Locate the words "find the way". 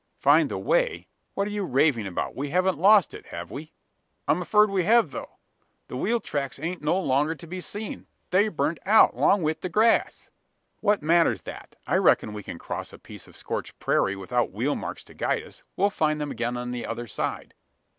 0.17-1.05